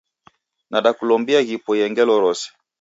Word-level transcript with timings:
Nadakulombia 0.71 1.39
ghipoie 1.47 1.85
ngelo 1.89 2.15
rose 2.23 2.47